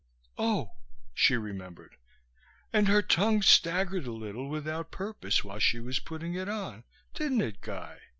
[0.39, 0.71] Oh,"
[1.13, 1.97] she remembered,
[2.73, 7.41] "and her tongue staggered a little without purpose while he was putting it on, didn't
[7.41, 7.99] it, Guy?"